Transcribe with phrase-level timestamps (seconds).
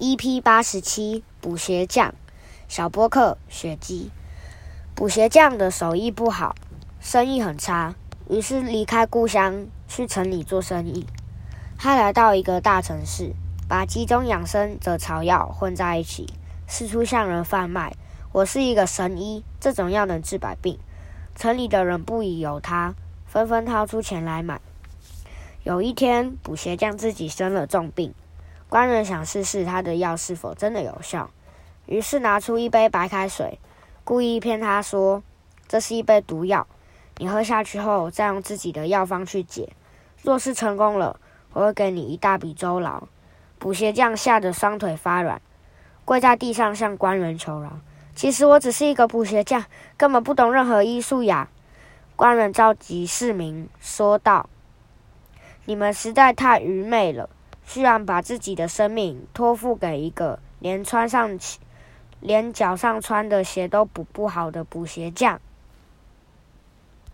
[0.00, 2.12] EP 八十七补鞋匠
[2.66, 4.10] 小波克雪姬，
[4.92, 6.56] 补鞋匠的手艺不好，
[7.00, 7.94] 生意很差，
[8.28, 11.06] 于是离开故乡去城里做生意。
[11.78, 13.34] 他来到一个大城市，
[13.68, 16.28] 把集中养生的草药混在一起，
[16.66, 17.94] 四处向人贩卖。
[18.32, 20.76] 我是一个神医，这种药能治百病。
[21.36, 24.60] 城里的人不疑有他，纷纷掏出钱来买。
[25.62, 28.12] 有一天，补鞋匠自己生了重病。
[28.74, 31.30] 官人想试试他的药是否真的有效，
[31.86, 33.60] 于是拿出一杯白开水，
[34.02, 35.22] 故意骗他说
[35.68, 36.66] ：“这是一杯毒药，
[37.18, 39.68] 你喝下去后再用自己的药方去解。
[40.24, 41.20] 若是成功了，
[41.52, 43.04] 我会给你一大笔周劳。”
[43.60, 45.40] 补鞋匠吓得双腿发软，
[46.04, 47.78] 跪在地上向官人求饶
[48.16, 49.64] ：“其实我只是一个补鞋匠，
[49.96, 51.48] 根本不懂任何医术呀！”
[52.16, 54.50] 官人召集市民说道
[55.64, 57.30] ：“你们实在太愚昧了。”
[57.66, 61.38] 居然把自己的生命托付给一个连穿上、
[62.20, 65.40] 连脚上穿的鞋都补不好的补鞋匠。